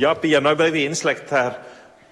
Ja, 0.00 0.14
Pia, 0.14 0.40
nu 0.40 0.48
har 0.48 0.54
vi 0.54 0.84
insläckt 0.84 1.30
här 1.30 1.52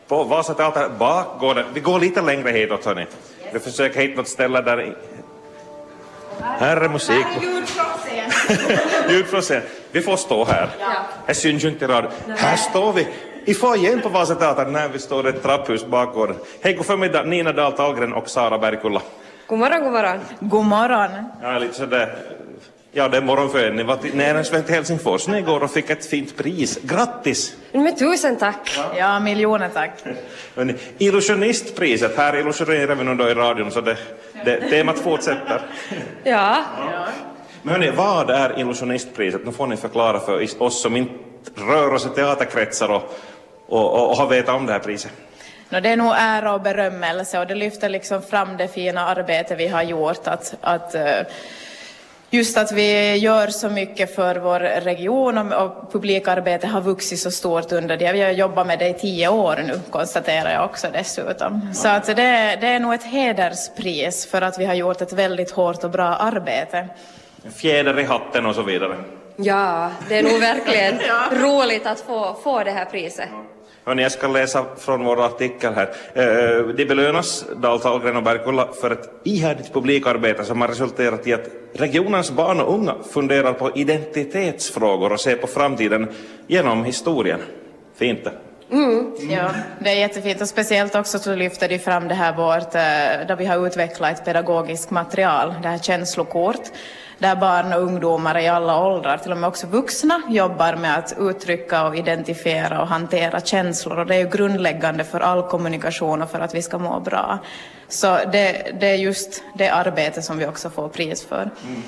på 0.09 0.25
Vasateatern 0.25 0.99
bakgården. 0.99 1.65
Vi 1.75 1.81
går 1.81 2.01
lite 2.01 2.23
längre 2.23 2.51
hitåt, 2.51 2.85
hörni. 2.85 3.07
Vi 3.53 3.59
försöker 3.59 4.01
hitta 4.01 4.17
något 4.17 4.29
ställe 4.29 4.61
där... 4.61 4.81
i- 4.83 4.93
Här 6.41 6.77
är 6.77 6.89
musik. 6.89 7.25
Här 7.27 7.43
är 7.43 7.55
ljud 7.55 7.69
från 7.69 7.85
scen. 7.99 9.11
Ljud 9.11 9.27
från 9.31 9.41
scen. 9.43 9.63
Vi 9.93 10.01
får 10.03 10.17
stå 10.17 10.45
här. 10.45 10.69
Det 11.27 11.35
syns 11.35 11.65
ju 11.65 11.69
inte 11.69 11.85
i 11.85 11.89
radio. 11.89 12.11
Här 12.37 12.57
står 12.57 12.93
vi 12.93 13.09
i 13.45 13.55
foajén 13.55 14.01
på 14.01 14.09
Vasateatern 14.09 14.73
när 14.73 14.89
vi 14.89 14.99
står 14.99 15.27
i 15.27 15.29
ett 15.31 15.43
trapphus 15.43 15.87
bakgården. 15.87 16.37
Hej, 16.63 16.73
god 16.75 16.87
förmiddag, 16.87 17.23
Nina 17.23 17.53
Dahl 17.53 17.73
Tallgren 17.73 18.13
och 18.13 18.29
Sara 18.29 18.59
Bergkulla. 18.59 19.03
God 19.47 19.59
morgon, 19.59 19.83
god 19.83 19.93
morgon. 19.93 20.19
God 20.41 20.65
morgon. 20.65 21.11
Ja, 21.43 21.59
lite 21.59 21.75
sådär... 21.75 22.17
Ja, 22.99 23.09
det 23.09 23.17
är 23.17 23.23
morgon 23.23 23.51
för 23.51 23.59
er. 23.59 23.73
Ni 23.73 23.83
var 23.83 23.97
till 23.97 24.17
Näringsvän 24.17 24.65
till 24.65 24.75
Helsingfors 24.75 25.29
ni 25.29 25.39
igår 25.39 25.63
och 25.63 25.71
fick 25.71 25.91
ett 25.91 26.07
fint 26.07 26.37
pris. 26.37 26.79
Grattis! 26.83 27.57
Men 27.73 27.97
tusen 27.97 28.37
tack. 28.37 28.79
Ja, 28.97 29.21
miljoner 29.21 29.69
tack. 29.69 29.91
Hörrni, 30.55 30.75
Illusionistpriset, 30.99 32.17
här 32.17 32.37
illusionerar 32.37 32.95
vi 32.95 33.05
nu 33.05 33.15
då 33.15 33.29
i 33.29 33.35
radion 33.35 33.71
så 33.71 33.81
det, 33.81 33.97
det, 34.45 34.71
temat 34.71 34.99
fortsätter. 34.99 35.63
Ja, 36.25 36.65
Men 37.63 37.75
hörni, 37.75 37.91
vad 37.91 38.31
är 38.31 38.61
Illusionistpriset? 38.61 39.47
Nu 39.47 39.53
får 39.53 39.67
ni 39.67 39.77
förklara 39.77 40.21
för 40.21 40.63
oss 40.63 40.83
som 40.83 40.97
inte 40.97 41.15
rör 41.55 41.95
oss 41.95 42.07
i 42.07 42.09
teaterkretsar 42.09 42.89
och, 42.89 43.03
och, 43.67 43.93
och, 43.93 44.11
och 44.11 44.17
har 44.17 44.27
vetat 44.27 44.55
om 44.55 44.67
det 44.67 44.73
här 44.73 44.81
priset. 44.81 45.13
Nå, 45.69 45.81
det 45.81 45.89
är 45.89 45.97
nog 45.97 46.15
ära 46.17 46.55
och 46.55 46.61
berömmelse 46.61 47.39
och 47.39 47.47
det 47.47 47.55
lyfter 47.55 47.89
liksom 47.89 48.23
fram 48.23 48.57
det 48.57 48.69
fina 48.69 49.07
arbete 49.07 49.55
vi 49.57 49.69
har 49.69 49.83
gjort. 49.83 50.27
Att, 50.27 50.55
att, 50.61 50.95
eh, 50.95 51.21
just 52.31 52.59
att 52.59 52.73
vi 52.73 53.17
gör 53.17 53.49
så 53.49 53.69
mycket 53.69 54.15
för 54.15 54.37
vår 54.37 54.61
region 54.61 55.39
och, 55.39 55.67
och 55.67 55.93
publikarbetet 55.93 56.71
har 56.71 56.81
vuxit 56.81 57.19
så 57.19 57.31
stort 57.31 57.73
under 57.73 57.97
det. 57.97 58.13
Vi 58.13 58.23
har 58.23 58.31
jobbat 58.31 58.67
med 58.67 58.79
det 58.79 58.89
i 58.89 58.95
tio 58.95 59.29
år 59.29 59.57
nu, 59.67 59.81
konstaterar 59.91 60.53
jag 60.53 60.65
också 60.65 60.87
dessutom. 60.93 61.75
Så 61.75 61.89
att 61.89 62.07
det, 62.07 62.59
det 62.61 62.67
är 62.67 62.81
nog 62.81 62.95
ett 62.95 63.05
hederspris 63.05 64.27
för 64.27 64.43
att 64.43 64.59
vi 64.59 64.65
har 64.65 64.75
gjort 64.75 65.01
ett 65.01 65.13
väldigt 65.13 65.51
hårt 65.51 65.85
och 65.85 65.91
bra 65.91 66.07
arbete. 66.07 66.89
Fjäder 67.57 68.01
i 68.01 68.05
hatten 68.05 68.47
och 68.47 68.55
så 68.55 68.63
vidare. 68.63 68.97
ja, 69.37 69.91
det 70.09 70.19
är 70.19 70.23
nog 70.23 70.41
verkligen 70.41 70.99
roligt 71.43 71.87
att 71.87 72.01
få, 72.01 72.37
få 72.45 72.65
det 72.65 72.71
här 72.71 72.85
priset. 72.85 73.29
Hörni, 73.87 74.03
jag 74.03 74.13
ska 74.13 74.29
läsa 74.29 74.65
från 74.79 75.05
vår 75.05 75.25
artikel 75.25 75.75
här. 75.75 75.89
Eh, 76.15 76.67
De 76.67 76.85
belönas, 76.85 77.45
Dahl, 77.57 77.81
Tallgren 77.81 78.17
och 78.17 78.23
Bergkulla, 78.23 78.69
för 78.81 78.91
ett 78.91 79.11
ihärdigt 79.25 79.73
publikarbete 79.73 80.45
som 80.45 80.61
har 80.61 80.69
resulterat 80.69 81.27
i 81.27 81.33
att 81.33 81.49
regionens 81.73 82.31
barn 82.31 82.61
och 82.61 82.75
unga 82.75 82.95
funderar 83.13 83.53
på 83.53 83.71
identitetsfrågor 83.75 85.13
och 85.13 85.21
ser 85.21 85.37
på 85.37 85.47
framtiden 85.47 86.09
genom 86.47 86.85
historien. 86.85 87.41
Fint 87.97 88.25
det. 88.25 88.33
Mm. 88.77 89.13
Ja, 89.31 89.51
det 89.81 89.91
är 89.91 89.95
jättefint 89.95 90.41
och 90.41 90.49
speciellt 90.49 90.95
också 90.95 91.19
så 91.19 91.35
lyfter 91.35 91.69
de 91.69 91.79
fram 91.79 92.09
det 92.09 92.15
här 92.15 92.37
vårt, 92.37 92.75
eh, 92.75 93.27
där 93.29 93.37
vi 93.37 93.47
har 93.47 93.67
utvecklat 93.67 94.19
ett 94.19 94.25
pedagogiskt 94.25 94.91
material, 94.91 95.55
det 95.63 95.69
här 95.69 95.79
känslokort, 95.79 96.63
där 97.19 97.37
barn 97.37 97.73
och 97.73 97.83
ungdomar 97.83 98.39
i 98.39 98.49
alla 98.49 98.87
åldrar, 98.87 99.19
till 99.19 99.33
och 99.33 99.39
med 99.39 99.49
också 99.49 99.67
vuxna, 99.67 100.23
jobbar 100.29 100.77
med 100.77 100.99
att 100.99 101.15
uttrycka 101.19 101.87
och 101.87 101.97
identifiera 101.97 102.81
och 102.81 102.89
hantera 102.89 103.41
känslor 103.41 103.99
och 103.99 104.07
det 104.07 104.15
är 104.15 104.19
ju 104.19 104.29
grundläggande 104.29 105.05
för 105.05 105.21
all 105.21 105.43
kommunikation 105.43 106.23
och 106.23 106.31
för 106.31 106.41
att 106.41 106.55
vi 106.55 106.63
ska 106.63 106.79
må 106.79 107.01
bra. 107.01 107.39
Så 107.89 108.07
det, 108.07 108.77
det 108.81 108.87
är 108.87 108.97
just 108.97 109.43
det 109.55 109.69
arbete 109.69 110.23
som 110.23 110.39
vi 110.39 110.47
också 110.47 110.71
får 110.71 110.89
pris 110.89 111.25
för. 111.25 111.51
Mm. 111.67 111.83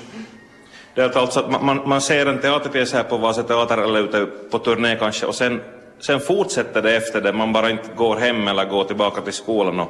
Det 0.93 1.01
är 1.01 1.17
alltså 1.17 1.39
att 1.39 1.51
man, 1.51 1.65
man, 1.65 1.89
man 1.89 2.01
ser 2.01 2.25
en 2.25 2.41
teaterpjäs 2.41 2.93
här 2.93 3.03
på 3.03 3.17
Vasa 3.17 3.43
Teater 3.43 3.77
eller 3.77 3.99
ute 3.99 4.25
på 4.51 4.59
turné 4.59 4.95
kanske 4.95 5.25
och 5.25 5.35
sen, 5.35 5.61
sen 5.99 6.19
fortsätter 6.19 6.81
det 6.81 6.95
efter 6.95 7.21
det. 7.21 7.33
Man 7.33 7.53
bara 7.53 7.69
inte 7.69 7.89
går 7.95 8.15
hem 8.15 8.47
eller 8.47 8.65
går 8.65 8.83
tillbaka 8.83 9.21
till 9.21 9.33
skolan 9.33 9.79
och, 9.79 9.89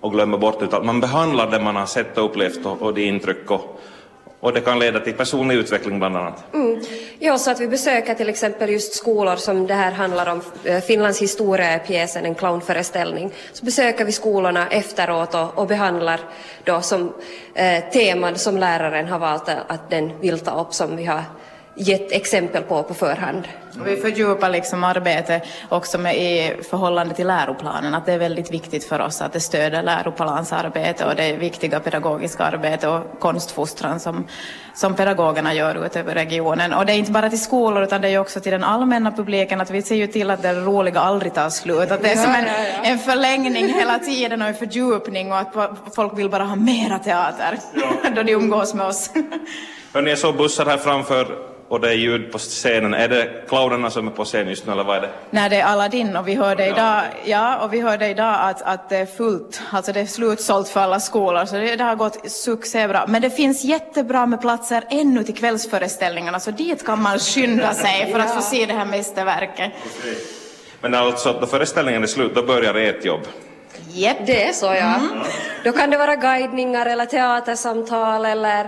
och 0.00 0.12
glömmer 0.12 0.38
bort 0.38 0.62
utan 0.62 0.86
man 0.86 1.00
behandlar 1.00 1.50
det 1.50 1.60
man 1.60 1.76
har 1.76 1.86
sett 1.86 2.18
och 2.18 2.24
upplevt 2.24 2.66
och, 2.66 2.82
och 2.82 2.94
de 2.94 3.02
intryck 3.02 3.50
och, 3.50 3.80
och 4.40 4.52
det 4.52 4.60
kan 4.60 4.78
leda 4.78 5.00
till 5.00 5.14
personlig 5.14 5.54
utveckling 5.54 5.98
bland 5.98 6.16
annat. 6.16 6.54
Mm. 6.54 6.80
Ja, 7.18 7.38
så 7.38 7.50
att 7.50 7.60
vi 7.60 7.68
besöker 7.68 8.14
till 8.14 8.28
exempel 8.28 8.70
just 8.70 8.94
skolor 8.94 9.36
som 9.36 9.66
det 9.66 9.74
här 9.74 9.92
handlar 9.92 10.32
om, 10.32 10.42
eh, 10.64 10.80
Finlands 10.80 11.22
historia 11.22 11.66
är 11.66 11.78
pjäsen, 11.78 12.24
en 12.24 12.34
clownföreställning. 12.34 13.32
Så 13.52 13.64
besöker 13.64 14.04
vi 14.04 14.12
skolorna 14.12 14.68
efteråt 14.68 15.34
och, 15.34 15.58
och 15.58 15.66
behandlar 15.66 16.20
då 16.64 16.80
som 16.80 17.12
eh, 17.54 17.84
teman 17.92 18.38
som 18.38 18.58
läraren 18.58 19.06
har 19.06 19.18
valt 19.18 19.48
att 19.48 19.90
den 19.90 20.20
vill 20.20 20.38
ta 20.38 20.60
upp 20.60 20.74
som 20.74 20.96
vi 20.96 21.04
har 21.04 21.22
gett 21.76 22.12
exempel 22.12 22.62
på 22.62 22.82
på 22.82 22.94
förhand. 22.94 23.48
Och 23.80 23.86
vi 23.86 23.96
fördjupar 23.96 24.50
liksom 24.50 24.84
arbetet 24.84 25.42
också 25.68 25.98
med 25.98 26.16
i 26.16 26.56
förhållande 26.70 27.14
till 27.14 27.26
läroplanen, 27.26 27.94
att 27.94 28.06
det 28.06 28.12
är 28.12 28.18
väldigt 28.18 28.52
viktigt 28.52 28.84
för 28.84 29.00
oss 29.00 29.22
att 29.22 29.32
det 29.32 29.40
stöder 29.40 29.82
läroplansarbete 29.82 31.04
och 31.04 31.16
det 31.16 31.32
viktiga 31.32 31.80
pedagogiska 31.80 32.44
arbete 32.44 32.88
och 32.88 33.20
konstfostran 33.20 34.00
som, 34.00 34.26
som 34.74 34.94
pedagogerna 34.94 35.54
gör 35.54 35.86
ute 35.86 36.00
över 36.00 36.14
regionen. 36.14 36.72
Och 36.72 36.86
det 36.86 36.92
är 36.92 36.96
inte 36.96 37.12
bara 37.12 37.30
till 37.30 37.42
skolor 37.42 37.82
utan 37.82 38.00
det 38.00 38.08
är 38.08 38.18
också 38.18 38.40
till 38.40 38.52
den 38.52 38.64
allmänna 38.64 39.12
publiken, 39.12 39.60
att 39.60 39.70
vi 39.70 39.82
ser 39.82 39.96
ju 39.96 40.06
till 40.06 40.30
att 40.30 40.42
det 40.42 40.54
roliga 40.54 41.00
aldrig 41.00 41.34
tar 41.34 41.50
slut, 41.50 41.90
att 41.90 42.02
det 42.02 42.12
är 42.12 42.16
som 42.16 42.34
en, 42.34 42.46
en 42.84 42.98
förlängning 42.98 43.66
hela 43.66 43.98
tiden 43.98 44.42
och 44.42 44.48
en 44.48 44.54
fördjupning 44.54 45.32
och 45.32 45.38
att 45.38 45.54
folk 45.94 46.18
vill 46.18 46.30
bara 46.30 46.44
ha 46.44 46.56
mera 46.56 46.98
teater 46.98 47.58
då 48.14 48.22
de 48.22 48.32
umgås 48.32 48.74
med 48.74 48.86
oss. 48.86 49.10
Hörni, 49.92 50.10
jag 50.10 50.18
såg 50.18 50.36
bussar 50.36 50.66
här 50.66 50.76
framför 50.76 51.55
och 51.68 51.80
det 51.80 51.88
är 51.88 51.94
ljud 51.94 52.32
på 52.32 52.38
scenen. 52.38 52.94
Är 52.94 53.08
det 53.08 53.48
clownerna 53.48 53.90
som 53.90 54.06
är 54.06 54.10
på 54.10 54.24
scen 54.24 54.48
just 54.48 54.66
nu 54.66 54.72
eller 54.72 54.84
vad 54.84 54.96
är 54.96 55.00
det? 55.00 55.10
Nej, 55.30 55.50
det 55.50 55.56
är 55.56 55.64
Aladdin 55.64 56.16
och 56.16 56.28
vi 56.28 56.34
hörde 56.34 56.66
idag, 56.66 57.02
ja, 57.24 57.58
och 57.58 57.74
vi 57.74 57.80
hörde 57.80 58.08
idag 58.08 58.36
att, 58.40 58.62
att 58.62 58.88
det 58.88 58.96
är 58.96 59.06
fullt, 59.06 59.60
alltså 59.70 59.92
det 59.92 60.00
är 60.00 60.06
slutsålt 60.06 60.68
för 60.68 60.80
alla 60.80 61.00
skolor, 61.00 61.44
så 61.44 61.56
det, 61.56 61.76
det 61.76 61.84
har 61.84 61.96
gått 61.96 62.30
succébra. 62.30 63.04
Men 63.08 63.22
det 63.22 63.30
finns 63.30 63.64
jättebra 63.64 64.26
med 64.26 64.40
platser 64.40 64.84
ännu 64.90 65.24
till 65.24 65.34
kvällsföreställningarna, 65.34 66.40
så 66.40 66.50
dit 66.50 66.86
kan 66.86 67.02
man 67.02 67.18
skynda 67.18 67.74
sig 67.74 68.12
för 68.12 68.18
att 68.18 68.34
få 68.34 68.40
se 68.40 68.66
det 68.66 68.74
här 68.74 68.84
mästerverket. 68.84 69.72
Men 70.80 70.94
alltså, 70.94 71.32
då 71.40 71.46
föreställningen 71.46 72.02
är 72.02 72.06
slut, 72.06 72.34
då 72.34 72.42
börjar 72.42 72.74
ert 72.74 73.04
jobb. 73.04 73.20
Japp. 73.88 74.16
Det 74.26 74.48
är 74.48 74.52
så 74.52 74.66
ja. 74.66 74.94
Då 75.64 75.72
kan 75.72 75.90
det 75.90 75.98
vara 75.98 76.16
guidningar 76.16 76.86
eller 76.86 77.06
teatersamtal 77.06 78.24
eller 78.24 78.66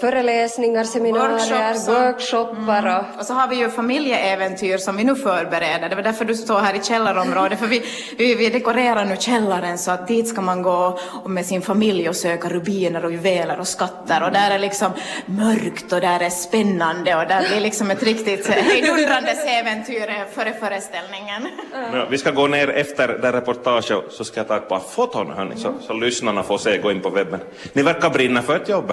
föreläsningar, 0.00 0.84
seminarier, 0.84 1.28
Workshops 1.38 1.88
och- 1.88 1.94
workshoppar 1.94 2.86
och 3.14 3.20
Och 3.20 3.26
så 3.26 3.34
har 3.34 3.48
vi 3.48 3.56
ju 3.56 3.70
familjeäventyr 3.70 4.78
som 4.78 4.96
vi 4.96 5.04
nu 5.04 5.14
förbereder. 5.16 5.88
Det 5.88 5.96
var 5.96 6.02
därför 6.02 6.24
du 6.24 6.34
står 6.34 6.58
här 6.58 6.74
i 6.74 6.82
källarområdet. 6.82 7.58
För 7.58 7.66
vi, 7.66 7.82
vi, 8.18 8.34
vi 8.34 8.48
dekorerar 8.50 9.04
nu 9.04 9.16
källaren 9.16 9.78
så 9.78 9.90
att 9.90 10.08
dit 10.08 10.28
ska 10.28 10.40
man 10.40 10.62
gå 10.62 10.98
och 11.24 11.30
med 11.30 11.46
sin 11.46 11.62
familj 11.62 12.08
och 12.08 12.16
söka 12.16 12.48
rubiner 12.48 13.04
och 13.04 13.12
juveler 13.12 13.60
och 13.60 13.68
skatter. 13.68 14.22
Och 14.22 14.32
där 14.32 14.50
är 14.50 14.58
liksom 14.58 14.92
mörkt 15.26 15.92
och 15.92 16.00
där 16.00 16.20
är 16.22 16.30
spännande 16.30 17.16
och 17.16 17.26
där 17.28 17.48
blir 17.48 17.60
liksom 17.60 17.90
ett 17.90 18.02
riktigt 18.02 18.46
hejdundrandes 18.70 19.44
äventyr 19.46 20.24
före 20.34 20.52
föreställningen. 20.60 21.48
Ja, 21.92 22.06
vi 22.10 22.18
ska 22.18 22.30
gå 22.30 22.46
ner 22.46 22.68
efter 22.68 23.08
det 23.08 23.32
reportaget 23.32 23.86
så 24.10 24.24
ska 24.24 24.40
jag 24.40 24.48
ta 24.48 24.56
ett 24.56 24.68
par 24.68 24.80
foton 24.80 25.30
hörni, 25.30 25.56
så, 25.56 25.74
så 25.86 25.92
lyssnarna 25.92 26.42
får 26.42 26.58
se, 26.58 26.78
gå 26.78 26.90
in 26.92 27.00
på 27.00 27.10
webben. 27.10 27.40
Ni 27.72 27.82
verkar 27.82 28.10
brinna 28.10 28.42
för 28.42 28.56
ett 28.56 28.68
jobb. 28.68 28.92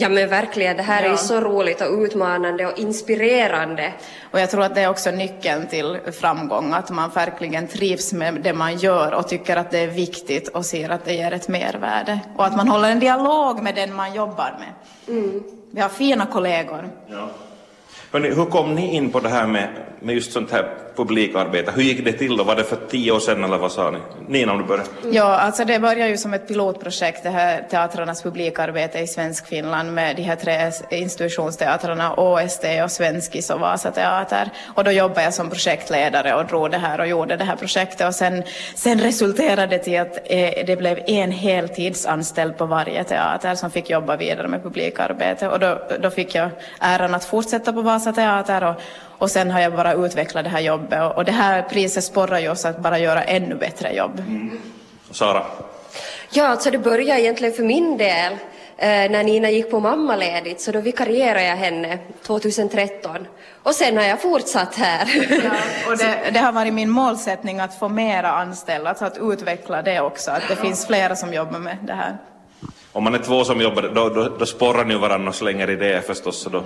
Ja 0.00 0.08
men 0.08 0.28
verkligen, 0.28 0.76
det 0.76 0.82
här 0.82 1.02
är 1.02 1.06
Ja. 1.06 1.10
ju 1.12 1.16
så 1.16 1.40
roligt 1.40 1.80
och 1.80 1.98
utmanande 2.02 2.66
och 2.66 2.78
inspirerande. 2.78 3.92
Och 4.30 4.40
jag 4.40 4.50
tror 4.50 4.62
att 4.62 4.74
det 4.74 4.80
är 4.80 4.90
också 4.90 5.10
nyckeln 5.10 5.66
till 5.66 5.98
framgång, 6.12 6.72
att 6.72 6.90
man 6.90 7.10
verkligen 7.10 7.68
trivs 7.68 8.12
med 8.12 8.34
det 8.34 8.52
man 8.52 8.76
gör 8.76 9.14
och 9.14 9.28
tycker 9.28 9.56
att 9.56 9.70
det 9.70 9.78
är 9.78 9.86
viktigt 9.86 10.48
och 10.48 10.64
ser 10.64 10.90
att 10.90 11.04
det 11.04 11.12
ger 11.14 11.32
ett 11.32 11.48
mervärde. 11.48 12.20
Och 12.36 12.46
att 12.46 12.56
man 12.56 12.68
håller 12.68 12.90
en 12.90 12.98
dialog 13.00 13.62
med 13.62 13.74
den 13.74 13.94
man 13.94 14.14
jobbar 14.14 14.58
med. 14.58 14.72
Vi 15.70 15.80
har 15.80 15.88
fina 15.88 16.26
kollegor. 16.26 16.88
Ja. 17.06 17.28
Hörni, 18.12 18.34
hur 18.34 18.44
kom 18.44 18.74
ni 18.74 18.94
in 18.94 19.10
på 19.12 19.20
det 19.20 19.28
här 19.28 19.46
med, 19.46 19.68
med 20.00 20.14
just 20.14 20.32
sånt 20.32 20.52
här 20.52 20.74
publikarbete? 20.98 21.72
Hur 21.76 21.82
gick 21.82 22.04
det 22.04 22.12
till 22.12 22.36
då? 22.36 22.44
Var 22.44 22.56
det 22.56 22.64
för 22.64 22.78
tio 22.90 23.12
år 23.12 23.20
sedan 23.20 23.44
eller 23.44 23.58
vad 23.58 23.72
sa 23.72 23.90
ni? 23.90 23.98
Nina 24.26 24.52
om 24.52 24.58
du 24.58 24.64
börjar. 24.64 24.84
Ja, 25.10 25.24
alltså 25.24 25.64
det 25.64 25.78
började 25.78 26.10
ju 26.10 26.16
som 26.16 26.34
ett 26.34 26.48
pilotprojekt, 26.48 27.22
det 27.22 27.30
här 27.30 27.62
teatrarnas 27.70 28.22
publikarbete 28.22 28.98
i 28.98 29.06
Svenskfinland 29.06 29.94
med 29.94 30.16
de 30.16 30.22
här 30.22 30.36
tre 30.36 30.72
institutionsteatrarna, 30.90 32.14
ÅST 32.14 32.64
och 32.84 32.90
Svenskis 32.90 33.50
och 33.50 33.60
Vasa 33.60 33.90
Teater. 33.90 34.50
Och 34.74 34.84
då 34.84 34.90
jobbade 34.90 35.22
jag 35.22 35.34
som 35.34 35.50
projektledare 35.50 36.34
och 36.34 36.46
drog 36.46 36.70
det 36.70 36.78
här 36.78 37.00
och 37.00 37.06
gjorde 37.06 37.36
det 37.36 37.44
här 37.44 37.56
projektet. 37.56 38.08
Och 38.08 38.14
sen, 38.14 38.42
sen 38.74 39.00
resulterade 39.00 39.66
det 39.66 39.78
till 39.78 40.00
att 40.00 40.18
eh, 40.24 40.66
det 40.66 40.78
blev 40.78 40.98
en 41.06 41.30
heltidsanställd 41.30 42.56
på 42.58 42.66
varje 42.66 43.04
teater 43.04 43.54
som 43.54 43.70
fick 43.70 43.90
jobba 43.90 44.16
vidare 44.16 44.48
med 44.48 44.62
publikarbete. 44.62 45.48
Och 45.48 45.60
då, 45.60 45.78
då 46.00 46.10
fick 46.10 46.34
jag 46.34 46.50
äran 46.80 47.14
att 47.14 47.24
fortsätta 47.24 47.72
på 47.72 47.82
Vasa 47.82 48.12
Teater 48.12 48.64
och, 48.64 48.74
och 49.18 49.30
sen 49.30 49.50
har 49.50 49.60
jag 49.60 49.72
bara 49.72 49.92
utvecklat 49.92 50.44
det 50.44 50.50
här 50.50 50.60
jobbet. 50.60 50.87
Och, 50.92 51.16
och 51.16 51.24
det 51.24 51.32
här 51.32 51.62
priset 51.62 52.04
sporrar 52.04 52.38
ju 52.38 52.48
oss 52.48 52.64
att 52.64 52.78
bara 52.78 52.98
göra 52.98 53.22
ännu 53.22 53.54
bättre 53.54 53.92
jobb. 53.92 54.22
Sara? 55.10 55.42
Ja, 56.30 56.46
alltså 56.46 56.70
det 56.70 56.78
började 56.78 57.20
egentligen 57.20 57.54
för 57.54 57.62
min 57.62 57.98
del 57.98 58.32
eh, 58.32 59.10
när 59.10 59.24
Nina 59.24 59.50
gick 59.50 59.70
på 59.70 59.80
mammaledigt 59.80 60.60
så 60.60 60.72
då 60.72 60.80
vikarierade 60.80 61.44
jag 61.44 61.56
henne 61.56 61.98
2013. 62.26 63.26
Och 63.62 63.74
sen 63.74 63.96
har 63.96 64.04
jag 64.04 64.22
fortsatt 64.22 64.74
här. 64.74 65.08
Ja, 65.44 65.50
och 65.90 65.98
det, 65.98 66.30
det, 66.32 66.38
har 66.38 66.52
varit 66.52 66.72
min 66.72 66.90
målsättning 66.90 67.60
att 67.60 67.78
få 67.78 67.88
mera 67.88 68.30
anställda, 68.30 68.88
alltså 68.88 69.04
att 69.04 69.18
utveckla 69.20 69.82
det 69.82 70.00
också, 70.00 70.30
att 70.30 70.48
det 70.48 70.56
finns 70.56 70.86
flera 70.86 71.16
som 71.16 71.34
jobbar 71.34 71.58
med 71.58 71.76
det 71.82 71.92
här. 71.92 72.16
Om 72.92 73.04
man 73.04 73.14
är 73.14 73.18
två 73.18 73.44
som 73.44 73.60
jobbar, 73.60 73.82
då, 73.94 74.08
då, 74.08 74.28
då 74.38 74.46
sporrar 74.46 74.84
ni 74.84 74.94
varandra 74.94 75.28
och 75.28 75.34
slänger 75.34 75.70
idéer 75.70 76.00
förstås, 76.00 76.42
så 76.42 76.50
då 76.50 76.62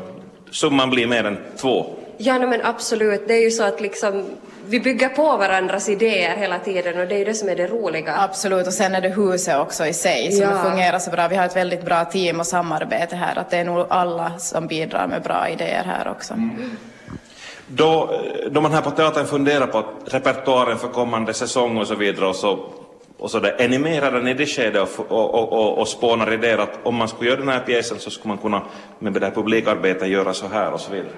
summan 0.50 0.90
blir 0.90 1.06
mer 1.06 1.24
än 1.24 1.38
två. 1.60 1.86
Ja, 2.24 2.38
no, 2.38 2.46
men 2.46 2.60
absolut. 2.64 3.28
Det 3.28 3.34
är 3.34 3.42
ju 3.42 3.50
så 3.50 3.62
att 3.64 3.80
liksom, 3.80 4.24
vi 4.66 4.80
bygger 4.80 5.08
på 5.08 5.36
varandras 5.36 5.88
idéer 5.88 6.36
hela 6.36 6.58
tiden 6.58 7.00
och 7.00 7.08
det 7.08 7.14
är 7.14 7.18
ju 7.18 7.24
det 7.24 7.34
som 7.34 7.48
är 7.48 7.56
det 7.56 7.66
roliga. 7.66 8.16
Absolut, 8.16 8.66
och 8.66 8.72
sen 8.72 8.94
är 8.94 9.00
det 9.00 9.08
huset 9.08 9.58
också 9.58 9.86
i 9.86 9.92
sig 9.92 10.32
som 10.32 10.42
ja. 10.42 10.62
fungerar 10.62 10.98
så 10.98 11.10
bra. 11.10 11.28
Vi 11.28 11.36
har 11.36 11.46
ett 11.46 11.56
väldigt 11.56 11.84
bra 11.84 12.04
team 12.04 12.40
och 12.40 12.46
samarbete 12.46 13.16
här, 13.16 13.38
att 13.38 13.50
det 13.50 13.56
är 13.56 13.64
nog 13.64 13.86
alla 13.88 14.38
som 14.38 14.66
bidrar 14.66 15.06
med 15.06 15.22
bra 15.22 15.48
idéer 15.48 15.84
här 15.84 16.10
också. 16.10 16.34
Mm. 16.34 16.76
Då, 17.66 18.20
då 18.50 18.60
man 18.60 18.72
här 18.72 18.82
på 18.82 18.90
teatern 18.90 19.26
funderar 19.26 19.66
på 19.66 19.84
repertoaren 20.04 20.78
för 20.78 20.88
kommande 20.88 21.34
säsong 21.34 21.76
och 21.76 21.86
så 21.86 21.94
vidare 21.94 22.26
och 22.26 22.36
så, 22.36 22.58
och 23.18 23.30
så 23.30 23.38
där, 23.38 23.54
är 23.58 23.68
ni 23.68 23.78
mer 23.78 24.00
redan 24.00 24.28
i 24.28 24.34
det 24.34 24.46
skedet 24.46 24.88
och, 24.98 25.34
och, 25.34 25.52
och, 25.52 25.78
och 25.78 25.88
spånar 25.88 26.32
idéer 26.32 26.58
att 26.58 26.78
om 26.82 26.94
man 26.94 27.08
skulle 27.08 27.30
göra 27.30 27.40
den 27.40 27.48
här 27.48 27.60
pjäsen 27.60 27.98
så 27.98 28.10
skulle 28.10 28.28
man 28.28 28.38
kunna 28.38 28.62
med 28.98 29.12
det 29.12 29.26
här 29.26 29.30
publikarbetet 29.30 30.08
göra 30.08 30.34
så 30.34 30.46
här 30.48 30.72
och 30.72 30.80
så 30.80 30.92
vidare? 30.92 31.12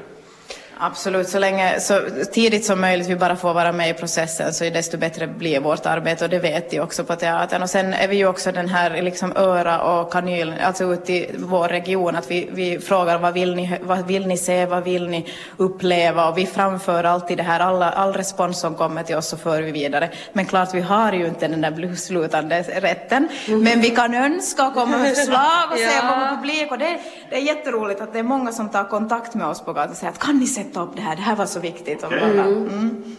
Absolut, 0.77 1.29
så, 1.29 1.39
länge, 1.39 1.81
så 1.81 2.01
tidigt 2.33 2.65
som 2.65 2.81
möjligt 2.81 3.09
vi 3.09 3.17
bara 3.17 3.37
får 3.37 3.55
vara 3.55 3.73
med 3.73 3.91
i 3.91 3.95
processen 3.95 4.55
så 4.55 4.65
desto 4.65 4.99
bättre 4.99 5.27
blir 5.27 5.61
vårt 5.61 5.87
arbete 5.87 6.25
och 6.25 6.31
det 6.31 6.39
vet 6.39 6.71
de 6.71 6.81
också 6.81 7.05
på 7.05 7.17
teatern. 7.17 7.63
Och 7.63 7.71
sen 7.71 7.95
är 7.95 8.09
vi 8.09 8.17
ju 8.17 8.27
också 8.27 8.53
den 8.53 8.69
här 8.69 9.03
liksom 9.03 9.33
öra 9.37 9.83
och 9.83 10.13
kanyl, 10.13 10.55
alltså 10.65 10.93
ut 10.93 11.11
i 11.11 11.31
vår 11.39 11.69
region, 11.69 12.17
att 12.17 12.31
vi, 12.31 12.49
vi 12.53 12.79
frågar 12.79 13.19
vad 13.19 13.35
vill, 13.35 13.55
ni, 13.55 13.79
vad 13.83 14.07
vill 14.07 14.27
ni 14.27 14.37
se, 14.37 14.67
vad 14.67 14.85
vill 14.85 15.09
ni 15.09 15.33
uppleva 15.57 16.29
och 16.29 16.39
vi 16.39 16.47
framför 16.47 17.05
alltid 17.05 17.37
det 17.37 17.43
här, 17.43 17.61
alla, 17.61 17.91
all 17.91 18.13
respons 18.13 18.61
som 18.61 18.75
kommer 18.75 19.03
till 19.03 19.17
oss 19.17 19.29
så 19.29 19.37
för 19.37 19.63
vi 19.63 19.73
vidare. 19.73 20.11
Men 20.33 20.47
klart, 20.47 20.75
vi 20.75 20.81
har 20.81 21.13
ju 21.13 21.27
inte 21.27 21.49
den 21.49 21.61
där 21.61 21.71
beslutande 21.71 22.63
rätten, 22.63 23.29
mm. 23.49 23.63
men 23.63 23.81
vi 23.81 23.91
kan 23.91 24.15
önska 24.15 24.67
och 24.67 24.75
komma 24.75 24.99
med 24.99 25.17
förslag 25.17 25.73
och 25.73 25.79
ja. 25.79 25.89
se 25.91 26.01
på 26.01 26.37
publik 26.37 26.71
och 26.71 26.79
det, 26.79 27.01
det 27.31 27.37
är 27.37 27.41
jätteroligt 27.41 28.01
att 28.01 28.13
det 28.13 28.19
är 28.19 28.23
många 28.23 28.53
som 28.53 28.69
tar 28.69 28.85
kontakt 28.85 29.35
med 29.35 29.47
oss 29.47 29.61
på 29.65 29.73
gatan 29.73 29.91
och 29.91 29.97
säger 29.97 30.13
att 30.13 30.19
kan 30.19 30.39
ni 30.39 30.47
sätta 30.65 30.83
upp 30.83 30.97
det 30.97 31.03
här, 31.03 31.17
det 31.17 31.23
här 31.23 31.37
var 31.37 31.47
så 31.47 31.61
viktigt. 31.61 32.05
Okay. 32.05 32.19
Mm. 32.19 33.17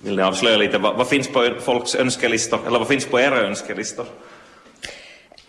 Vill 0.00 0.16
ni 0.16 0.22
avslöja 0.22 0.56
lite, 0.56 0.78
vad, 0.78 0.96
vad, 0.96 1.08
finns 1.08 1.28
på 1.28 1.50
folks 1.60 1.94
önskelistor, 1.94 2.60
eller 2.66 2.78
vad 2.78 2.88
finns 2.88 3.06
på 3.06 3.20
era 3.20 3.40
önskelistor? 3.40 4.06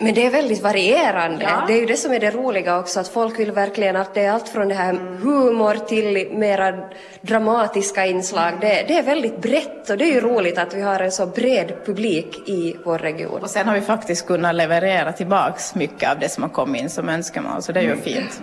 Men 0.01 0.13
det 0.13 0.25
är 0.25 0.31
väldigt 0.31 0.61
varierande. 0.61 1.43
Ja. 1.43 1.63
Det 1.67 1.73
är 1.73 1.79
ju 1.79 1.85
det 1.85 1.97
som 1.97 2.11
är 2.13 2.19
det 2.19 2.31
roliga 2.31 2.79
också, 2.79 2.99
att 2.99 3.07
folk 3.07 3.39
vill 3.39 3.51
verkligen 3.51 3.95
att 3.95 4.13
det 4.13 4.21
är 4.21 4.31
allt 4.31 4.49
från 4.49 4.67
det 4.67 4.75
här 4.75 4.93
humor 5.21 5.75
till 5.87 6.27
mera 6.31 6.79
dramatiska 7.21 8.05
inslag. 8.05 8.53
Det, 8.61 8.85
det, 8.87 8.97
är 8.97 9.03
väldigt 9.03 9.41
brett 9.41 9.89
och 9.89 9.97
det 9.97 10.03
är 10.03 10.13
ju 10.13 10.21
roligt 10.21 10.57
att 10.57 10.73
vi 10.73 10.81
har 10.81 10.99
en 10.99 11.11
så 11.11 11.25
bred 11.25 11.73
publik 11.85 12.49
i 12.49 12.75
vår 12.85 12.97
region. 12.97 13.41
Och 13.41 13.49
sen 13.49 13.67
har 13.67 13.75
vi 13.75 13.81
faktiskt 13.81 14.27
kunnat 14.27 14.55
leverera 14.55 15.11
tillbaks 15.11 15.75
mycket 15.75 16.11
av 16.11 16.19
det 16.19 16.29
som 16.29 16.43
har 16.43 16.49
kommit 16.49 16.81
in 16.81 16.89
som 16.89 17.09
önskemål, 17.09 17.61
så 17.61 17.71
det 17.71 17.79
är 17.79 17.83
ju 17.83 17.95
fint. 17.95 18.41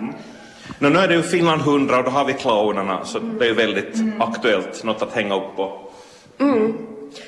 No, 0.79 0.89
nu 0.89 0.99
är 0.99 1.07
det 1.07 1.13
ju 1.13 1.23
Finland 1.23 1.61
100 1.61 1.97
och 1.97 2.03
då 2.03 2.09
har 2.09 2.25
vi 2.25 2.33
clownerna, 2.33 3.05
så 3.05 3.19
det 3.19 3.45
är 3.45 3.49
ju 3.49 3.55
väldigt 3.55 3.95
mm. 3.95 4.21
aktuellt, 4.21 4.83
något 4.83 5.01
att 5.01 5.13
hänga 5.13 5.35
upp 5.35 5.55
på. 5.55 5.91
Mm. 6.39 6.77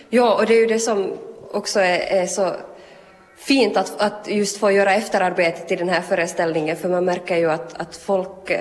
Ja, 0.10 0.36
och 0.36 0.46
det 0.46 0.54
är 0.54 0.60
ju 0.60 0.66
det 0.66 0.80
som 0.80 1.14
också 1.52 1.80
är, 1.80 2.00
är 2.00 2.26
så 2.26 2.54
fint 3.38 3.78
att, 3.78 4.02
att 4.02 4.28
just 4.28 4.58
få 4.58 4.72
göra 4.72 4.94
efterarbetet 4.94 5.68
till 5.68 5.78
den 5.78 5.90
här 5.90 6.02
föreställningen, 6.02 6.78
för 6.78 6.90
man 6.90 7.06
märker 7.06 7.38
ju 7.38 7.52
att, 7.52 7.82
att 7.82 7.96
folk 7.96 8.50
eh, 8.50 8.60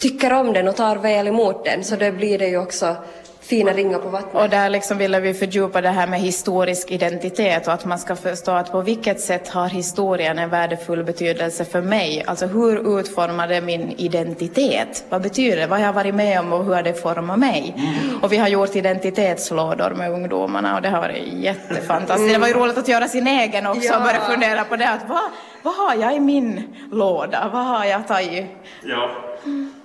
tycker 0.00 0.32
om 0.32 0.52
den 0.52 0.68
och 0.68 0.76
tar 0.76 0.96
väl 0.96 1.28
emot 1.28 1.64
den, 1.64 1.84
så 1.84 1.96
det 1.96 2.12
blir 2.12 2.38
det 2.38 2.46
ju 2.46 2.58
också 2.58 2.96
fina 3.40 3.72
ringar 3.72 3.98
på 3.98 4.08
vattnet. 4.08 4.42
Och 4.42 4.48
där 4.48 4.70
liksom 4.70 4.98
ville 4.98 5.20
vi 5.20 5.34
fördjupa 5.34 5.80
det 5.80 5.88
här 5.88 6.06
med 6.06 6.20
historisk 6.20 6.90
identitet 6.90 7.66
och 7.66 7.72
att 7.72 7.84
man 7.84 7.98
ska 7.98 8.16
förstå 8.16 8.50
att 8.52 8.72
på 8.72 8.80
vilket 8.80 9.20
sätt 9.20 9.48
har 9.48 9.68
historien 9.68 10.38
en 10.38 10.50
värdefull 10.50 11.04
betydelse 11.04 11.64
för 11.64 11.80
mig? 11.80 12.24
Alltså 12.26 12.46
hur 12.46 13.00
utformar 13.00 13.48
det 13.48 13.60
min 13.60 13.94
identitet? 13.96 15.04
Vad 15.08 15.22
betyder 15.22 15.56
det? 15.56 15.66
Vad 15.66 15.78
har 15.78 15.86
jag 15.86 15.92
varit 15.92 16.14
med 16.14 16.40
om 16.40 16.52
och 16.52 16.64
hur 16.64 16.74
har 16.74 16.82
det 16.82 16.94
format 16.94 17.38
mig? 17.38 17.74
Mm. 17.76 18.22
Och 18.22 18.32
vi 18.32 18.36
har 18.36 18.48
gjort 18.48 18.76
identitetslådor 18.76 19.90
med 19.90 20.12
ungdomarna 20.12 20.76
och 20.76 20.82
det 20.82 20.88
har 20.88 21.00
varit 21.00 21.32
jättefantastiskt. 21.32 22.18
Mm. 22.18 22.32
Det 22.32 22.38
var 22.38 22.48
ju 22.48 22.54
roligt 22.54 22.78
att 22.78 22.88
göra 22.88 23.08
sin 23.08 23.26
egen 23.26 23.66
också 23.66 23.84
ja. 23.84 23.96
och 23.96 24.02
börja 24.02 24.20
fundera 24.20 24.64
på 24.64 24.76
det. 24.76 24.90
Att 24.90 25.08
vad, 25.08 25.30
vad 25.62 25.74
har 25.74 25.94
jag 25.94 26.16
i 26.16 26.20
min 26.20 26.76
låda? 26.92 27.50
Vad 27.52 27.64
har 27.64 27.84
jag 27.84 28.08
tagit? 28.08 28.46
Ja. 28.82 29.10
Mm. 29.44 29.79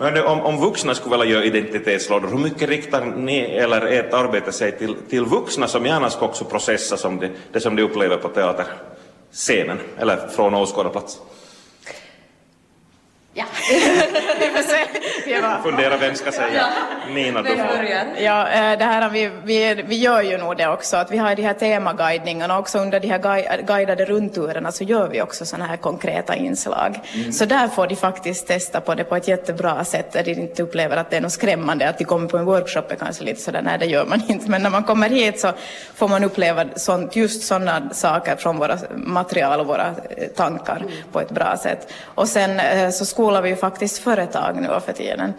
Men 0.00 0.24
om, 0.26 0.40
om 0.40 0.60
vuxna 0.60 0.94
skulle 0.94 1.16
vilja 1.18 1.34
göra 1.34 1.44
identitetslådor, 1.44 2.28
hur 2.28 2.38
mycket 2.38 2.68
riktar 2.68 3.04
ni 3.04 3.40
eller 3.40 3.86
ert 3.86 4.12
arbete 4.12 4.52
sig 4.52 4.78
till, 4.78 4.96
till 5.10 5.24
vuxna 5.24 5.68
som 5.68 5.86
gärna 5.86 6.10
ska 6.10 6.24
också 6.24 6.44
processa 6.44 6.96
som 6.96 7.18
det, 7.18 7.30
det 7.52 7.60
som 7.60 7.76
de 7.76 7.82
upplever 7.82 8.16
på 8.16 8.28
teaterscenen 8.28 9.78
eller 9.98 10.28
från 10.28 10.54
åskådarplats? 10.54 11.20
Ja. 15.26 15.60
Fundera 15.64 15.96
vem 15.96 16.14
ska 16.14 16.32
säga. 16.32 16.48
Ja. 16.54 17.14
Nina, 17.14 17.42
du 17.42 17.48
får. 17.48 17.86
Ja, 18.18 18.48
eh, 18.48 18.78
det 18.78 18.84
här, 18.84 19.10
vi, 19.10 19.30
vi, 19.44 19.82
vi 19.86 19.96
gör 19.96 20.22
ju 20.22 20.38
nog 20.38 20.56
det 20.56 20.68
också, 20.68 20.96
att 20.96 21.10
vi 21.10 21.18
har 21.18 21.34
de 21.34 21.42
här 21.42 21.54
temaguidningarna 21.54 22.58
också 22.58 22.78
under 22.78 23.00
de 23.00 23.08
här 23.08 23.62
guidade 23.62 24.04
rundturerna 24.04 24.72
så 24.72 24.84
gör 24.84 25.08
vi 25.08 25.22
också 25.22 25.46
sådana 25.46 25.66
här 25.66 25.76
konkreta 25.76 26.34
inslag. 26.34 27.00
Mm. 27.14 27.32
Så 27.32 27.44
där 27.44 27.68
får 27.68 27.86
de 27.86 27.96
faktiskt 27.96 28.46
testa 28.46 28.80
på 28.80 28.94
det 28.94 29.04
på 29.04 29.16
ett 29.16 29.28
jättebra 29.28 29.84
sätt 29.84 30.12
där 30.12 30.24
de 30.24 30.32
inte 30.32 30.62
upplever 30.62 30.96
att 30.96 31.10
det 31.10 31.16
är 31.16 31.20
något 31.20 31.32
skrämmande 31.32 31.88
att 31.88 31.98
de 31.98 32.04
kommer 32.04 32.28
på 32.28 32.38
en 32.38 32.44
workshop 32.44 32.82
är 32.88 32.96
kanske 32.96 33.24
lite 33.24 33.40
sådär, 33.40 33.62
nej 33.62 33.78
det 33.78 33.86
gör 33.86 34.06
man 34.06 34.22
inte, 34.28 34.50
men 34.50 34.62
när 34.62 34.70
man 34.70 34.84
kommer 34.84 35.08
hit 35.08 35.40
så 35.40 35.52
får 35.94 36.08
man 36.08 36.24
uppleva 36.24 36.64
sånt, 36.76 37.16
just 37.16 37.42
sådana 37.42 37.90
saker 37.92 38.36
från 38.36 38.58
våra 38.58 38.78
material 38.94 39.60
och 39.60 39.66
våra 39.66 39.86
eh, 39.86 40.28
tankar 40.36 40.76
mm. 40.76 40.92
på 41.12 41.20
ett 41.20 41.30
bra 41.30 41.56
sätt. 41.56 41.92
Och 42.04 42.28
sen 42.28 42.60
eh, 42.60 42.90
så 42.90 43.04
skolar 43.04 43.42
vi 43.42 43.56
faktiskt 43.60 43.98
företag 43.98 44.56
nu 44.62 44.68
för 44.86 44.92
tiden. 44.92 45.32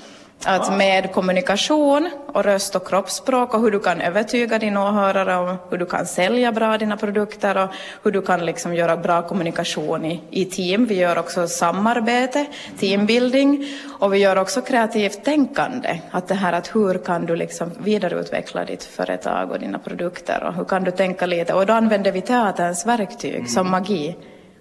Att 0.45 0.77
med 0.77 1.11
kommunikation 1.11 2.09
och 2.27 2.43
röst 2.43 2.75
och 2.75 2.87
kroppsspråk 2.87 3.53
och 3.53 3.61
hur 3.61 3.71
du 3.71 3.79
kan 3.79 4.01
övertyga 4.01 4.59
din 4.59 4.77
åhörare 4.77 5.35
om 5.35 5.57
hur 5.69 5.77
du 5.77 5.85
kan 5.85 6.05
sälja 6.05 6.51
bra 6.51 6.77
dina 6.77 6.97
produkter 6.97 7.63
och 7.63 7.69
hur 8.03 8.11
du 8.11 8.21
kan 8.21 8.45
liksom 8.45 8.75
göra 8.75 8.97
bra 8.97 9.21
kommunikation 9.21 10.05
i, 10.05 10.21
i 10.29 10.45
team. 10.45 10.85
Vi 10.85 10.95
gör 10.95 11.17
också 11.17 11.47
samarbete, 11.47 12.45
teambuilding 12.79 13.67
och 13.99 14.13
vi 14.13 14.17
gör 14.17 14.37
också 14.37 14.61
kreativt 14.61 15.23
tänkande. 15.23 15.99
Att 16.11 16.27
det 16.27 16.35
här 16.35 16.53
att 16.53 16.75
hur 16.75 16.97
kan 16.97 17.25
du 17.25 17.35
liksom 17.35 17.71
vidareutveckla 17.79 18.65
ditt 18.65 18.83
företag 18.83 19.51
och 19.51 19.59
dina 19.59 19.79
produkter 19.79 20.43
och 20.43 20.53
hur 20.53 20.65
kan 20.65 20.83
du 20.83 20.91
tänka 20.91 21.25
lite 21.25 21.53
och 21.53 21.65
då 21.65 21.73
använder 21.73 22.11
vi 22.11 22.21
teaterns 22.21 22.85
verktyg 22.85 23.35
mm. 23.35 23.47
som 23.47 23.71
magi. 23.71 24.15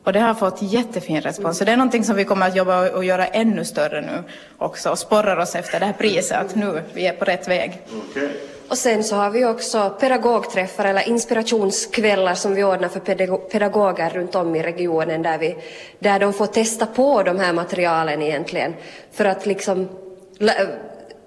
Och 0.05 0.13
det 0.13 0.21
har 0.21 0.35
fått 0.35 0.63
jättefin 0.63 1.21
respons. 1.21 1.59
Så 1.59 1.65
det 1.65 1.73
är 1.73 1.77
någonting 1.77 2.05
som 2.05 2.17
vi 2.17 2.25
kommer 2.25 2.49
att 2.49 2.57
jobba 2.57 2.91
och 2.91 3.05
göra 3.05 3.27
ännu 3.27 3.65
större 3.65 4.01
nu 4.01 4.23
också 4.59 4.91
och 4.91 4.99
sporrar 4.99 5.37
oss 5.37 5.55
efter 5.55 5.81
det 5.81 5.87
här 5.87 5.93
priset 5.93 6.39
att 6.39 6.55
nu 6.55 6.83
vi 6.93 7.07
är 7.07 7.13
på 7.13 7.25
rätt 7.25 7.49
väg. 7.49 7.83
Okay. 8.11 8.29
Och 8.69 8.79
sen 8.79 9.05
så 9.05 9.17
har 9.17 9.31
vi 9.31 9.45
också 9.45 9.97
pedagogträffar 10.01 10.85
eller 10.85 11.09
inspirationskvällar 11.09 12.35
som 12.35 12.55
vi 12.55 12.65
ordnar 12.65 12.89
för 12.89 13.01
pedagoger 13.49 14.11
runt 14.11 14.35
om 14.35 14.57
i 14.57 14.63
regionen 14.63 15.23
där, 15.23 15.39
vi, 15.39 15.57
där 15.99 16.19
de 16.19 16.33
får 16.33 16.47
testa 16.47 16.87
på 16.87 17.23
de 17.23 17.39
här 17.39 17.53
materialen 17.53 18.23
egentligen 18.23 18.75
för 19.13 19.25
att 19.25 19.47
liksom 19.47 19.89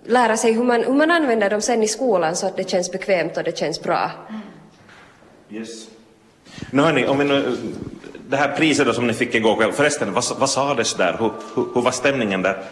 lära 0.05 0.37
sig 0.37 0.51
hur 0.51 0.63
man, 0.63 0.83
hur 0.83 0.93
man 0.93 1.11
använder 1.11 1.49
dem 1.49 1.61
sen 1.61 1.83
i 1.83 1.87
skolan 1.87 2.35
så 2.35 2.47
att 2.47 2.57
det 2.57 2.69
känns 2.69 2.91
bekvämt 2.91 3.37
och 3.37 3.43
det 3.43 3.57
känns 3.57 3.81
bra. 3.81 4.11
Yes. 5.49 5.87
Nu 6.71 6.81
hörni, 6.81 7.07
om 7.07 7.19
vi 7.19 7.25
nu 7.25 7.57
det 8.29 8.37
här 8.37 8.51
priset 8.57 8.85
då 8.85 8.93
som 8.93 9.07
ni 9.07 9.13
fick 9.13 9.35
igår 9.35 9.55
kväll, 9.55 9.71
förresten, 9.71 10.13
vad, 10.13 10.23
vad 10.37 10.49
sades 10.49 10.93
där? 10.93 11.15
Hur, 11.19 11.31
hur, 11.55 11.65
hur 11.73 11.81
var 11.81 11.91
stämningen 11.91 12.41
där? 12.41 12.63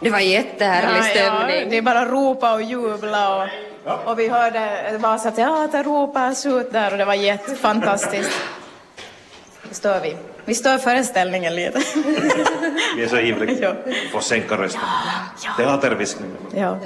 Det 0.00 0.10
var 0.10 0.18
jättehärlig 0.18 1.04
stämning. 1.04 1.56
Ja, 1.56 1.66
det 1.70 1.76
är 1.76 1.82
bara 1.82 2.04
ropa 2.06 2.54
och 2.54 2.62
jubla 2.62 3.42
och, 3.42 3.48
ja. 3.84 4.00
och 4.04 4.18
vi 4.18 4.28
hörde 4.28 4.98
Vasa 4.98 5.30
teater 5.30 5.84
ropas 5.84 6.46
ut 6.46 6.72
där 6.72 6.92
och 6.92 6.98
det 6.98 7.04
var 7.04 7.14
jättefantastiskt. 7.14 8.30
Det 9.70 9.76
stör 9.76 10.00
vi. 10.00 10.16
Vi 10.44 10.54
stör 10.54 10.78
föreställningen 10.78 11.54
lite. 11.54 11.78
Vi 12.96 13.02
är 13.02 13.08
så 13.08 13.18
ivriga. 13.18 13.76
ja. 13.86 13.92
Får 14.12 14.20
sänka 14.20 14.56
rösten. 14.56 14.80
Ja, 15.44 15.52
ja. 15.58 15.64
Teaterviskning. 15.64 16.30
Ja. 16.54 16.78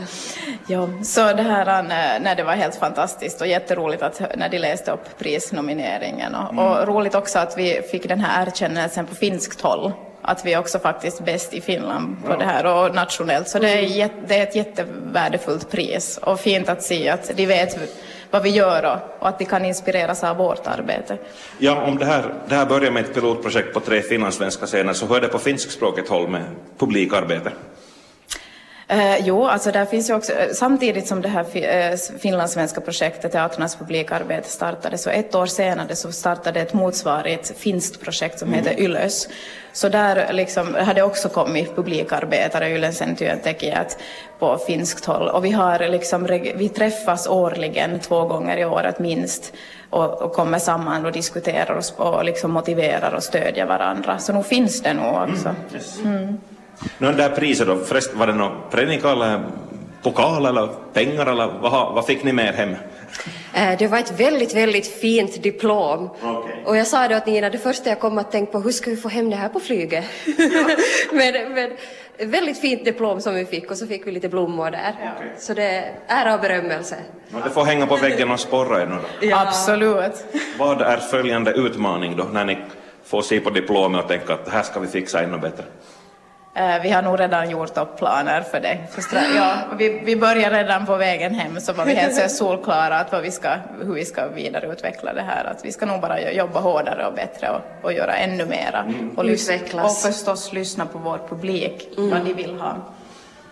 ja, 0.67 0.89
så 1.05 1.21
det 1.21 1.43
här 1.43 1.83
när 2.21 2.35
det 2.35 2.43
var 2.43 2.53
helt 2.53 2.75
fantastiskt 2.75 3.41
och 3.41 3.47
jätteroligt 3.47 4.03
att 4.03 4.21
när 4.37 4.49
de 4.49 4.59
läste 4.59 4.93
upp 4.93 5.19
prisnomineringen 5.19 6.35
och, 6.35 6.53
mm. 6.53 6.65
och 6.65 6.87
roligt 6.87 7.15
också 7.15 7.39
att 7.39 7.59
vi 7.59 7.83
fick 7.91 8.09
den 8.09 8.21
här 8.21 8.47
erkännelsen 8.47 9.07
på 9.07 9.15
finskt 9.15 9.61
håll 9.61 9.93
att 10.27 10.47
vi 10.47 10.53
är 10.53 10.59
också 10.59 10.79
faktiskt 10.79 11.25
bäst 11.25 11.55
i 11.55 11.61
Finland 11.61 12.25
på 12.25 12.33
ja. 12.33 12.37
det 12.37 12.45
här 12.45 12.67
och 12.67 12.95
nationellt. 12.95 13.49
Så 13.49 13.59
det 13.59 13.71
är, 13.71 14.11
det 14.27 14.39
är 14.39 14.43
ett 14.43 14.57
jättevärdefullt 14.57 15.71
pris 15.71 16.19
och 16.23 16.41
fint 16.41 16.69
att 16.69 16.83
se 16.83 17.09
att 17.09 17.31
de 17.37 17.47
vet 17.47 17.79
vad 18.35 18.43
vi 18.43 18.51
gör 18.51 18.85
och, 18.85 19.23
och 19.23 19.29
att 19.29 19.39
de 19.39 19.45
kan 19.45 19.65
inspireras 19.65 20.25
av 20.25 20.37
vårt 20.37 20.67
arbete. 20.67 21.19
Ja, 21.59 21.83
om 21.83 21.99
det 21.99 22.05
här, 22.05 22.35
det 22.49 22.55
här 22.55 22.67
börjar 22.67 22.91
med 22.91 23.05
ett 23.05 23.15
pilotprojekt 23.15 23.75
på 23.75 23.81
tre 23.81 24.03
finlandssvenska 24.03 24.67
scener, 24.67 24.93
så 24.93 25.07
hur 25.07 25.17
är 25.17 25.21
det 25.21 25.29
på 25.29 25.39
finskspråkigt 25.39 26.09
håll 26.09 26.29
med 26.29 26.43
publikarbete? 26.79 27.53
Eh, 28.89 29.27
jo, 29.27 29.45
alltså 29.45 29.73
där 29.73 29.85
finns 29.85 30.11
ju 30.11 30.15
också, 30.15 30.33
eh, 30.33 30.53
samtidigt 30.53 31.07
som 31.07 31.23
det 31.23 31.29
här 31.29 31.47
eh, 31.57 31.97
finlandssvenska 32.19 32.81
projektet 32.81 33.33
Teaternas 33.33 33.77
publikarbete 33.77 34.49
startade, 34.49 34.99
så 34.99 35.11
ett 35.11 35.35
år 35.35 35.47
senare 35.47 35.97
så 35.97 36.13
startade 36.13 36.61
ett 36.61 36.75
motsvarigt 36.75 37.59
finskt 37.59 38.01
projekt 38.01 38.39
som 38.39 38.53
heter 38.53 38.81
Ylös. 38.81 39.29
Så 39.73 39.89
där 39.89 40.33
liksom 40.33 40.75
hade 40.75 41.03
också 41.03 41.29
kommit 41.29 41.77
publikarbetare, 41.77 42.71
Ylösen 42.71 43.17
työntekijät, 43.17 43.99
på 44.39 44.59
finskt 44.59 45.05
håll. 45.05 45.29
Och 45.29 45.45
vi, 45.45 45.51
har 45.51 45.79
liksom, 45.79 46.27
vi 46.57 46.69
träffas 46.69 47.27
årligen, 47.27 48.01
två 48.01 48.25
gånger 48.25 48.57
i 48.57 48.65
året 48.65 48.99
minst, 48.99 49.53
och, 49.91 50.23
och 50.23 50.33
kommer 50.33 50.59
samman 50.59 51.07
och 51.07 51.13
diskuterar 51.13 51.81
och, 51.97 52.15
och 52.15 52.25
liksom 52.25 52.51
motiverar 52.51 53.15
och 53.15 53.23
stödjer 53.23 53.67
varandra. 53.67 54.19
Så 54.19 54.33
nog 54.33 54.47
finns 54.47 54.83
det 54.83 54.95
nog 54.95 55.31
också. 55.31 55.55
Mm. 56.05 56.39
Nu 56.99 57.07
det 57.07 57.13
där 57.13 57.29
priset 57.29 57.67
då, 57.67 57.77
förresten 57.77 58.19
var 58.19 58.27
det 58.27 58.33
någon 58.33 58.53
predika 58.71 59.11
eller 59.11 59.41
pokal 60.03 60.47
eller 60.47 60.69
pengar 60.93 61.27
eller 61.27 61.47
vad, 61.47 61.95
vad 61.95 62.07
fick 62.07 62.25
ni 62.25 62.33
med 62.33 62.47
er 62.47 62.53
hem? 62.53 62.77
Eh, 63.55 63.79
det 63.79 63.87
var 63.87 63.99
ett 63.99 64.21
väldigt, 64.21 64.55
väldigt 64.57 64.87
fint 64.87 65.43
diplom. 65.43 66.11
Okay. 66.23 66.65
Och 66.65 66.77
jag 66.77 66.87
sa 66.87 67.09
det 67.09 67.17
åt 67.17 67.27
Nina, 67.27 67.51
det 67.51 67.59
första 67.59 67.89
jag 67.89 68.01
kom 68.01 68.19
att 68.19 68.33
tänka 68.33 68.53
på, 68.53 68.61
hur 68.61 68.71
ska 68.71 68.91
vi 68.91 68.97
få 68.97 69.09
hem 69.09 69.31
det 69.31 69.37
här 69.37 69.49
på 69.49 69.61
flyget? 69.61 70.05
men, 71.13 71.53
men 71.55 71.71
väldigt 72.31 72.61
fint 72.61 72.85
diplom 72.85 73.21
som 73.21 73.35
vi 73.35 73.45
fick 73.45 73.71
och 73.71 73.77
så 73.77 73.87
fick 73.87 74.07
vi 74.07 74.13
lite 74.13 74.29
blommor 74.29 74.71
där. 74.71 74.95
Okay. 75.17 75.29
Så 75.39 75.55
det 75.55 75.63
är 75.63 75.95
ära 76.07 76.35
och 76.35 76.41
berömmelse. 76.41 76.97
det 77.45 77.51
får 77.51 77.65
hänga 77.65 77.87
på 77.87 77.97
väggen 77.97 78.31
och 78.31 78.41
sporra 78.41 78.83
er 78.83 78.87
nu 78.87 78.95
då. 78.95 79.27
Ja. 79.27 79.47
Absolut. 79.47 80.25
Vad 80.59 80.83
är 80.83 80.97
följande 80.97 81.51
utmaning 81.51 82.17
då 82.17 82.25
när 82.25 82.45
ni 82.45 82.59
får 83.05 83.23
se 83.23 83.41
på 83.41 83.51
diplomet 83.51 84.03
och 84.03 84.09
tänka 84.09 84.35
att 84.35 84.45
det 84.45 84.51
här 84.51 84.63
ska 84.63 84.81
vi 84.81 84.87
fixa 84.87 85.23
ännu 85.23 85.39
bättre? 85.39 85.65
Eh, 86.57 86.83
vi 86.83 86.91
har 86.91 87.03
nog 87.03 87.21
redan 87.21 87.51
gjort 87.51 87.79
upp 87.79 87.99
planer 87.99 88.43
för 88.43 88.61
det. 88.61 88.79
Ja, 89.37 89.57
vi, 89.79 90.01
vi 90.05 90.17
börjar 90.17 90.51
redan 90.51 90.87
på 90.87 90.97
vägen 90.97 91.35
hem 91.35 91.61
så 91.61 91.73
var 91.73 91.85
vi 91.85 91.95
helt 91.95 92.31
solklara 92.31 92.99
att 92.99 93.13
vad 93.13 93.23
vi 93.23 93.31
ska, 93.31 93.57
hur 93.83 93.95
vi 93.95 94.05
ska 94.05 94.29
vidareutveckla 94.29 95.13
det 95.13 95.23
här. 95.23 95.45
Att 95.45 95.65
vi 95.65 95.73
ska 95.73 95.87
nog 95.87 96.01
bara 96.01 96.33
jobba 96.33 96.61
hårdare 96.61 97.07
och 97.07 97.15
bättre 97.15 97.51
och, 97.51 97.85
och 97.85 97.93
göra 97.93 98.15
ännu 98.17 98.47
mera. 98.47 98.81
Mm. 98.81 99.11
Och, 99.11 99.25
Utvecklas. 99.25 100.05
och 100.05 100.13
förstås 100.13 100.53
lyssna 100.53 100.87
på 100.87 100.99
vår 100.99 101.21
publik, 101.29 101.89
mm. 101.97 102.11
vad 102.11 102.25
de 102.25 102.35
vill 102.35 102.55
ha. 102.55 102.77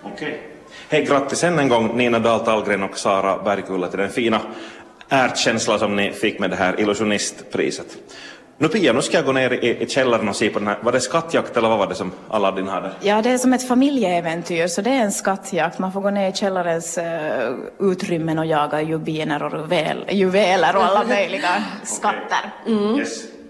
Okej. 0.03 0.29
Okay. 0.29 0.39
Hej, 0.89 1.05
grattis 1.05 1.45
än 1.45 1.59
en 1.59 1.69
gång 1.69 1.97
Nina 1.97 2.19
Dahl 2.19 2.41
Tallgren 2.41 2.83
och 2.83 2.99
Sara 2.99 3.43
Bergkulla 3.43 3.89
till 3.89 3.99
den 3.99 4.11
fina 4.11 4.41
erkänsla 5.09 5.79
som 5.79 5.97
ni 5.97 6.11
fick 6.11 6.39
med 6.39 6.51
det 6.51 6.57
här 6.57 6.81
illusionistpriset. 6.81 7.97
Nu 8.63 8.69
Pia, 8.69 8.93
nu 8.93 9.03
ska 9.03 9.17
jag 9.17 9.27
gå 9.27 9.33
ner 9.33 9.53
i, 9.53 9.83
i 9.83 9.87
källaren 9.89 10.29
och 10.29 10.37
se 10.37 10.51
på 10.51 10.59
den 10.59 10.69
här, 10.69 10.79
var 10.81 10.93
det 10.93 11.01
skattjakt 11.01 11.57
eller 11.57 11.69
vad 11.69 11.79
var 11.79 11.87
det 11.87 11.95
som 11.95 12.13
Aladdin 12.29 12.69
hade? 12.69 12.91
Ja, 13.01 13.23
det 13.23 13.31
är 13.31 13.39
som 13.39 13.53
ett 13.53 13.69
familjeäventyr, 13.69 14.67
så 14.67 14.83
det 14.83 14.91
är 14.91 15.01
en 15.01 15.13
skattjakt. 15.13 15.79
Man 15.79 15.93
får 15.93 16.01
gå 16.01 16.11
ner 16.11 16.31
i 16.31 16.33
källarens 16.33 16.99
uh, 16.99 17.91
utrymmen 17.91 18.39
och 18.39 18.47
jaga 18.47 18.83
jubiner 18.83 19.43
och 19.43 19.61
juvel, 19.61 20.07
juveler 20.11 20.77
och 20.77 20.85
alla 20.85 21.05
möjliga 21.05 21.65
skatter. 21.85 22.53
Mm. 22.67 22.99
Yes. 22.99 23.32